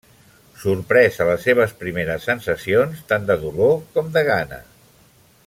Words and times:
Sorprès 0.61 1.19
a 1.25 1.27
les 1.29 1.45
seves 1.49 1.75
primeres 1.83 2.25
sensacions 2.31 3.05
tant 3.13 3.29
de 3.29 3.37
dolor 3.45 3.79
com 3.99 4.11
de 4.17 4.25
gana. 4.31 4.61